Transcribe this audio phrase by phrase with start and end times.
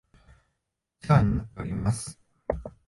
[1.03, 2.19] お世話になっております